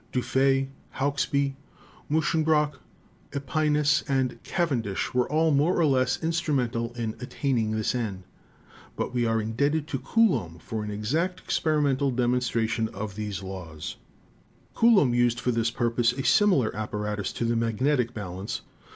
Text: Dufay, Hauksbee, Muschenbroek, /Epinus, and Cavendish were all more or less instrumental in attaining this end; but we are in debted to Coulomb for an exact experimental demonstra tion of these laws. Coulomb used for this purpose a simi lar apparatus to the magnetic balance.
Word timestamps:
Dufay, 0.11 0.69
Hauksbee, 0.95 1.53
Muschenbroek, 2.09 2.79
/Epinus, 3.33 4.01
and 4.09 4.41
Cavendish 4.41 5.13
were 5.13 5.29
all 5.31 5.51
more 5.51 5.79
or 5.79 5.85
less 5.85 6.17
instrumental 6.23 6.91
in 6.93 7.15
attaining 7.19 7.69
this 7.69 7.93
end; 7.93 8.23
but 8.95 9.13
we 9.13 9.27
are 9.27 9.39
in 9.39 9.53
debted 9.53 9.85
to 9.85 9.99
Coulomb 9.99 10.57
for 10.57 10.83
an 10.83 10.89
exact 10.89 11.39
experimental 11.41 12.11
demonstra 12.11 12.67
tion 12.67 12.87
of 12.89 13.13
these 13.15 13.43
laws. 13.43 13.97
Coulomb 14.73 15.13
used 15.13 15.39
for 15.39 15.51
this 15.51 15.69
purpose 15.69 16.13
a 16.13 16.23
simi 16.23 16.55
lar 16.55 16.75
apparatus 16.75 17.31
to 17.33 17.45
the 17.45 17.55
magnetic 17.55 18.11
balance. 18.11 18.61